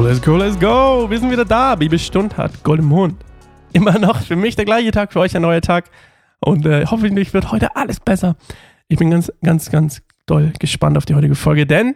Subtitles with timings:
[0.00, 1.06] let's go, let's go.
[1.08, 1.74] Wir sind wieder da.
[1.74, 3.16] Bibelstund hat Golden Mond.
[3.72, 5.90] Immer noch für mich der gleiche Tag, für euch ein neuer Tag.
[6.40, 8.36] Und äh, hoffentlich wird heute alles besser.
[8.88, 11.94] Ich bin ganz, ganz, ganz doll gespannt auf die heutige Folge, denn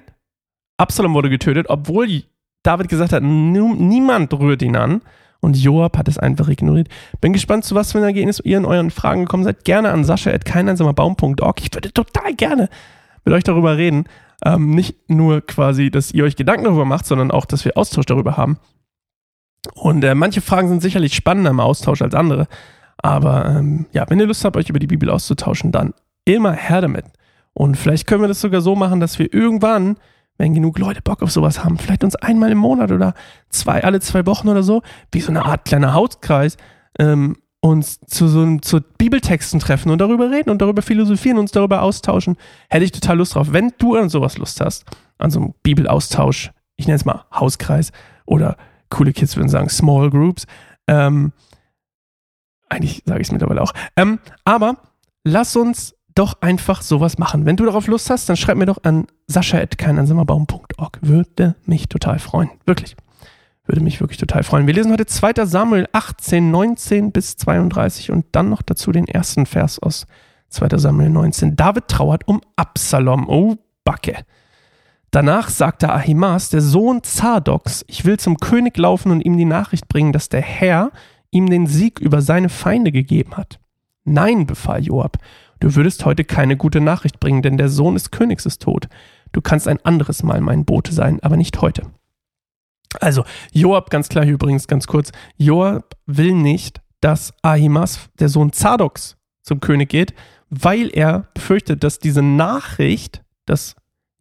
[0.78, 2.23] Absalom wurde getötet, obwohl
[2.62, 5.02] David gesagt hat, niemand rührt ihn an.
[5.41, 6.88] Und Joab hat es einfach ignoriert.
[7.20, 9.64] Bin gespannt, zu was für ein Ergebnis ihr in euren Fragen gekommen seid.
[9.64, 11.60] Gerne an sascha.keineinsamerbaum.org.
[11.60, 12.69] Ich würde total gerne
[13.24, 14.04] mit euch darüber reden.
[14.44, 18.06] Ähm, nicht nur quasi, dass ihr euch Gedanken darüber macht, sondern auch, dass wir Austausch
[18.06, 18.58] darüber haben.
[19.74, 22.48] Und äh, manche Fragen sind sicherlich spannender im Austausch als andere.
[22.98, 26.80] Aber ähm, ja, wenn ihr Lust habt, euch über die Bibel auszutauschen, dann immer her
[26.80, 27.06] damit.
[27.52, 29.96] Und vielleicht können wir das sogar so machen, dass wir irgendwann,
[30.38, 33.14] wenn genug Leute Bock auf sowas haben, vielleicht uns einmal im Monat oder
[33.50, 36.56] zwei, alle zwei Wochen oder so, wie so eine Art kleiner Hauskreis,
[36.98, 41.83] ähm, uns zu so zu Bibeltexten treffen und darüber reden und darüber philosophieren, uns darüber
[41.83, 42.37] austauschen,
[42.69, 43.52] hätte ich total Lust drauf.
[43.52, 44.85] Wenn du an sowas Lust hast,
[45.19, 47.93] an so einem Bibelaustausch, ich nenne es mal Hauskreis
[48.27, 48.57] oder
[48.91, 50.46] coole Kids würden sagen Small Groups,
[50.88, 51.32] ähm,
[52.69, 53.73] eigentlich sage ich es mittlerweile auch.
[53.97, 54.79] Ähm, aber
[55.23, 57.47] lass uns doch einfach sowas machen.
[57.47, 60.99] Wenn du darauf Lust hast, dann schreib mir doch an sascha.keinansimmerbaum.org.
[61.01, 62.51] Würde mich total freuen.
[62.66, 62.97] Wirklich.
[63.65, 64.66] Würde mich wirklich total freuen.
[64.66, 65.47] Wir lesen heute 2.
[65.47, 70.06] Samuel 18, 19 bis 32 und dann noch dazu den ersten Vers aus
[70.49, 70.78] 2.
[70.78, 71.54] Samuel 19.
[71.54, 73.28] David trauert um Absalom.
[73.28, 74.25] Oh, Backe.
[75.12, 79.87] Danach sagte Ahimaas, der Sohn Zadoks, ich will zum König laufen und ihm die Nachricht
[79.87, 80.91] bringen, dass der Herr
[81.31, 83.60] ihm den Sieg über seine Feinde gegeben hat.
[84.04, 85.19] Nein, befahl Joab,
[85.60, 88.88] du würdest heute keine gute Nachricht bringen, denn der Sohn des Königs ist tot.
[89.32, 91.82] Du kannst ein anderes Mal mein Bote sein, aber nicht heute.
[93.00, 98.53] Also, Joab, ganz klar hier übrigens ganz kurz, Joab will nicht, dass Ahimas, der Sohn
[98.53, 100.15] Zadoks, zum König geht,
[100.50, 103.75] weil er befürchtet, dass diese Nachricht, dass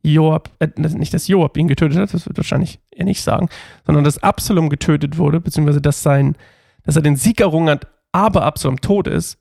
[0.04, 3.50] Joab, äh, nicht dass Joab ihn getötet hat, das wird wahrscheinlich er nicht sagen,
[3.86, 6.36] sondern dass Absalom getötet wurde, beziehungsweise dass sein,
[6.84, 9.38] dass er den Sieg errungen hat, aber Absalom tot ist.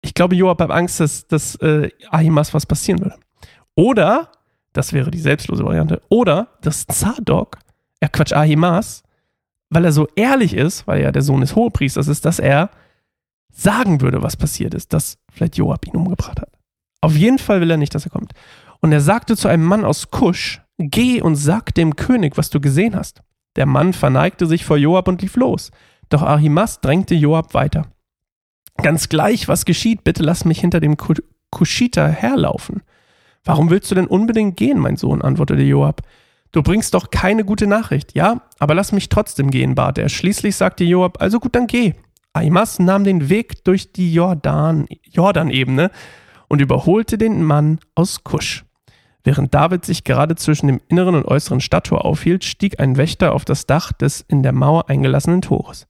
[0.00, 3.16] Ich glaube, Joab hat Angst, dass, dass äh, Ahimas was passieren würde.
[3.74, 4.32] Oder,
[4.72, 7.58] das wäre die selbstlose Variante, oder dass Zadok
[8.02, 9.04] ja Quatsch, Ahimaas,
[9.70, 12.70] weil er so ehrlich ist, weil er der Sohn des Hohepriesters ist, dass er
[13.50, 16.50] sagen würde, was passiert ist, dass vielleicht Joab ihn umgebracht hat.
[17.00, 18.32] Auf jeden Fall will er nicht, dass er kommt.
[18.80, 22.60] Und er sagte zu einem Mann aus Kusch, geh und sag dem König, was du
[22.60, 23.22] gesehen hast.
[23.56, 25.70] Der Mann verneigte sich vor Joab und lief los.
[26.08, 27.86] Doch Ahimaas drängte Joab weiter.
[28.78, 30.96] Ganz gleich, was geschieht, bitte lass mich hinter dem
[31.50, 32.82] Kuschiter herlaufen.
[33.44, 35.22] Warum willst du denn unbedingt gehen, mein Sohn?
[35.22, 36.02] antwortete Joab.
[36.52, 38.14] Du bringst doch keine gute Nachricht.
[38.14, 40.08] Ja, aber lass mich trotzdem gehen, bat er.
[40.10, 41.94] Schließlich sagte Joab, also gut, dann geh.
[42.34, 45.90] Aimas nahm den Weg durch die Jordan, Jordanebene
[46.48, 48.64] und überholte den Mann aus Kusch.
[49.24, 53.44] Während David sich gerade zwischen dem inneren und äußeren Stadttor aufhielt, stieg ein Wächter auf
[53.44, 55.86] das Dach des in der Mauer eingelassenen Tores.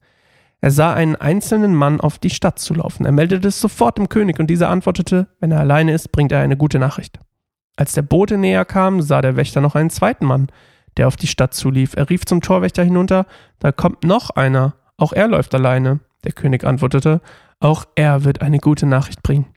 [0.61, 3.05] Er sah einen einzelnen Mann auf die Stadt zulaufen.
[3.05, 6.39] Er meldete es sofort dem König und dieser antwortete, wenn er alleine ist, bringt er
[6.39, 7.19] eine gute Nachricht.
[7.75, 10.47] Als der Bote näher kam, sah der Wächter noch einen zweiten Mann,
[10.97, 11.95] der auf die Stadt zulief.
[11.95, 13.25] Er rief zum Torwächter hinunter,
[13.59, 15.99] da kommt noch einer, auch er läuft alleine.
[16.23, 17.21] Der König antwortete,
[17.59, 19.47] auch er wird eine gute Nachricht bringen.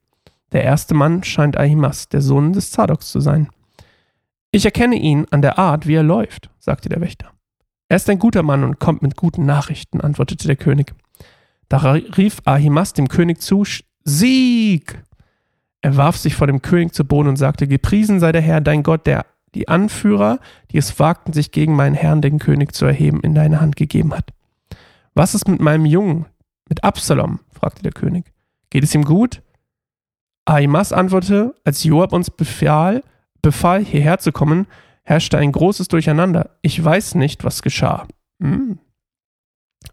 [0.53, 3.49] Der erste Mann scheint Ahimas, der Sohn des Zadoks zu sein.
[4.51, 7.33] Ich erkenne ihn an der Art, wie er läuft, sagte der Wächter.
[7.89, 10.95] Er ist ein guter Mann und kommt mit guten Nachrichten, antwortete der König.
[11.69, 13.65] Da rief Ahimas dem König zu,
[14.05, 15.03] Sieg!
[15.87, 18.83] Er warf sich vor dem König zu Boden und sagte, Gepriesen sei der Herr, dein
[18.83, 19.25] Gott, der
[19.55, 20.41] die Anführer,
[20.73, 24.13] die es wagten, sich gegen meinen Herrn, den König, zu erheben, in deine Hand gegeben
[24.13, 24.33] hat.
[25.15, 26.27] Was ist mit meinem Jungen,
[26.69, 27.39] mit Absalom?
[27.53, 28.33] fragte der König.
[28.69, 29.43] Geht es ihm gut?
[30.45, 33.05] Ahimas antwortete, als Joab uns befahl,
[33.41, 34.67] befahl, hierher zu kommen,
[35.05, 36.51] herrschte ein großes Durcheinander.
[36.63, 38.09] Ich weiß nicht, was geschah.
[38.43, 38.81] Hm.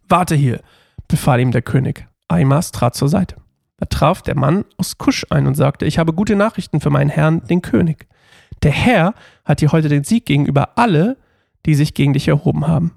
[0.09, 0.59] Warte hier,
[1.07, 2.07] befahl ihm der König.
[2.29, 3.42] Ahimas trat zur Seite.
[3.83, 7.09] Da traf der Mann aus Kusch ein und sagte, ich habe gute Nachrichten für meinen
[7.09, 8.07] Herrn, den König.
[8.61, 9.13] Der Herr
[9.43, 11.17] hat dir heute den Sieg gegenüber alle,
[11.65, 12.93] die sich gegen dich erhoben haben.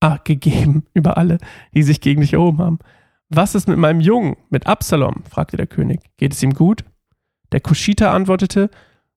[0.00, 1.38] Ah, gegeben über alle,
[1.72, 2.78] die sich gegen dich erhoben haben.
[3.28, 5.22] Was ist mit meinem Jungen, mit Absalom?
[5.30, 6.00] fragte der König.
[6.16, 6.84] Geht es ihm gut?
[7.52, 8.70] Der Kuschiter antwortete,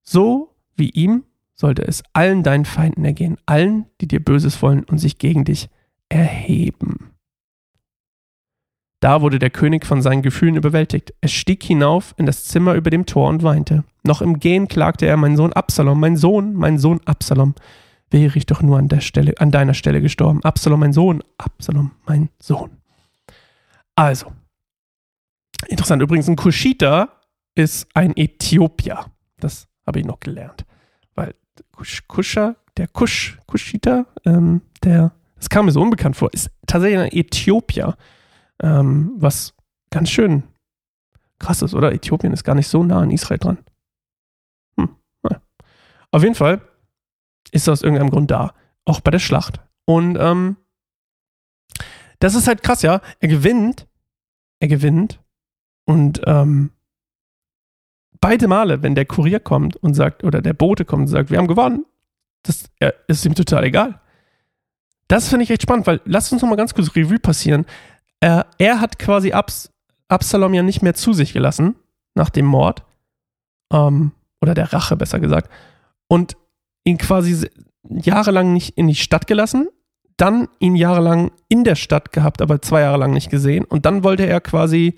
[0.04, 1.24] so wie ihm
[1.56, 5.68] sollte es allen deinen Feinden ergehen, allen, die dir Böses wollen und sich gegen dich
[6.10, 7.01] erheben.
[9.02, 11.14] Da wurde der König von seinen Gefühlen überwältigt.
[11.22, 13.84] Er stieg hinauf in das Zimmer über dem Tor und weinte.
[14.04, 17.56] Noch im Gehen klagte er, mein Sohn Absalom, mein Sohn, mein Sohn Absalom.
[18.12, 20.44] Wäre ich doch nur an, der Stelle, an deiner Stelle gestorben.
[20.44, 22.78] Absalom, mein Sohn, Absalom, mein Sohn.
[23.96, 24.32] Also,
[25.68, 26.04] interessant.
[26.04, 27.10] Übrigens, ein Kuschita
[27.56, 29.06] ist ein Äthiopier.
[29.40, 30.64] Das habe ich noch gelernt.
[31.16, 31.34] Weil
[31.72, 37.00] Kusch, Kuscher, der Kusch, Kuschita, ähm, der, das kam mir so unbekannt vor, ist tatsächlich
[37.00, 37.96] ein Äthiopier,
[38.62, 39.54] ähm, was
[39.90, 40.44] ganz schön
[41.40, 41.92] krass ist, oder?
[41.92, 43.58] Äthiopien ist gar nicht so nah an Israel dran.
[44.78, 45.42] Hm, naja.
[46.12, 46.62] Auf jeden Fall
[47.52, 48.54] ist er aus irgendeinem Grund da,
[48.86, 49.60] auch bei der Schlacht.
[49.86, 50.58] Und ähm,
[52.20, 53.02] das ist halt krass, ja.
[53.20, 53.88] Er gewinnt,
[54.60, 55.20] er gewinnt
[55.86, 56.72] und ähm,
[58.22, 61.40] beide Male, wenn der Kurier kommt und sagt, oder der Bote kommt und sagt, wir
[61.40, 61.86] haben gewonnen,
[62.44, 64.00] das ja, ist ihm total egal.
[65.08, 67.66] Das finde ich echt spannend, weil lasst uns noch mal ganz kurz Revue passieren.
[68.22, 69.72] Er, er hat quasi Abs,
[70.08, 71.76] Absalom ja nicht mehr zu sich gelassen
[72.16, 72.84] nach dem Mord.
[73.74, 75.52] Ähm, oder der Rache, besser gesagt.
[76.08, 76.38] Und
[76.84, 77.50] ihn quasi
[77.84, 79.68] jahrelang nicht in die Stadt gelassen,
[80.18, 83.66] dann ihn jahrelang in der Stadt gehabt, aber zwei Jahre lang nicht gesehen.
[83.66, 84.96] Und dann wollte er quasi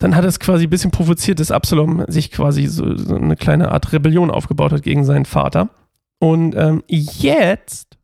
[0.00, 3.70] dann hat es quasi ein bisschen provoziert, dass Absalom sich quasi so, so eine kleine
[3.70, 5.68] Art Rebellion aufgebaut hat gegen seinen Vater.
[6.18, 7.98] Und ähm, jetzt,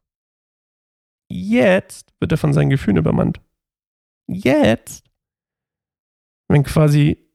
[1.28, 3.40] jetzt wird er von seinen Gefühlen übermannt.
[4.28, 5.04] Jetzt,
[6.48, 7.26] wenn quasi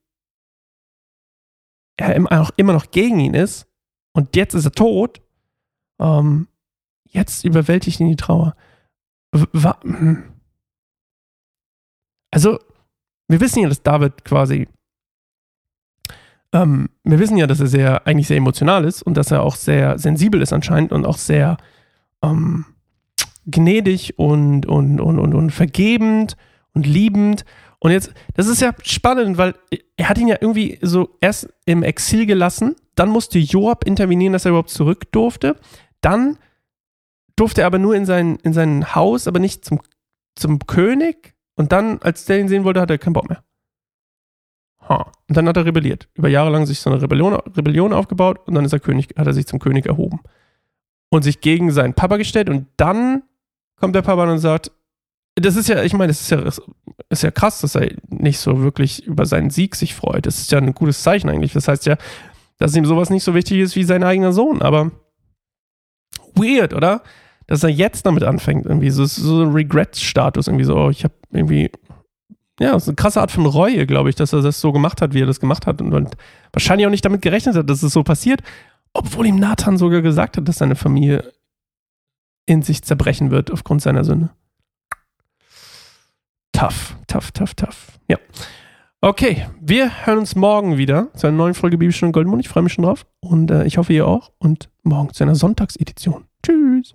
[1.98, 2.16] er
[2.58, 3.68] immer noch gegen ihn ist
[4.14, 5.22] und jetzt ist er tot,
[6.00, 6.48] ähm,
[7.06, 8.56] jetzt überwältigt ihn die Trauer.
[9.34, 10.24] Hm.
[12.32, 12.60] Also,
[13.28, 14.68] wir wissen ja, dass David quasi,
[16.54, 19.56] ähm, wir wissen ja, dass er sehr, eigentlich sehr emotional ist und dass er auch
[19.56, 21.58] sehr sensibel ist anscheinend und auch sehr
[22.22, 22.66] ähm,
[23.46, 26.36] gnädig und, und, und, und, und vergebend
[26.74, 27.46] und liebend.
[27.80, 29.56] Und jetzt, das ist ja spannend, weil
[29.98, 34.46] er hat ihn ja irgendwie so erst im Exil gelassen, dann musste Joab intervenieren, dass
[34.46, 35.56] er überhaupt zurück durfte.
[36.02, 36.38] Dann
[37.36, 39.80] durfte er aber nur in sein, in sein Haus, aber nicht zum,
[40.36, 41.34] zum König.
[41.56, 43.44] Und dann, als der ihn sehen wollte, hat er keinen Bock mehr.
[44.88, 45.12] Ha.
[45.28, 46.10] Und dann hat er rebelliert.
[46.14, 49.28] Über Jahre lang sich so eine Rebellion, Rebellion aufgebaut und dann ist er König, hat
[49.28, 50.20] er sich zum König erhoben.
[51.10, 53.24] Und sich gegen seinen Papa gestellt und dann
[53.76, 54.72] kommt der Papa und sagt,
[55.42, 56.44] das ist ja, ich meine, das ist ja,
[57.10, 60.26] ist ja krass, dass er nicht so wirklich über seinen Sieg sich freut.
[60.26, 61.54] Das ist ja ein gutes Zeichen eigentlich.
[61.54, 61.98] Das heißt ja,
[62.58, 64.62] dass ihm sowas nicht so wichtig ist wie sein eigener Sohn.
[64.62, 64.92] Aber
[66.36, 67.04] weird, oder?
[67.52, 71.14] dass er jetzt damit anfängt, irgendwie so, so ein Regret-Status, irgendwie so, oh, ich habe
[71.32, 71.70] irgendwie,
[72.62, 75.14] ja, so eine krasse Art von Reue, glaube ich, dass er das so gemacht hat,
[75.14, 76.16] wie er das gemacht hat und, und
[76.54, 78.42] wahrscheinlich auch nicht damit gerechnet hat, dass es so passiert,
[78.94, 81.30] obwohl ihm Nathan sogar gesagt hat, dass seine Familie
[82.46, 84.30] in sich zerbrechen wird aufgrund seiner Sünde.
[86.62, 88.00] Tough, tough, tough, tough.
[88.08, 88.18] Ja.
[89.02, 92.46] Okay, wir hören uns morgen wieder zu einer neuen Folge Bibelstunde Goldmund.
[92.46, 94.32] Ich freue mich schon drauf und äh, ich hoffe, ihr auch.
[94.38, 96.26] Und morgen zu einer Sonntagsedition.
[96.46, 96.94] Tschüss.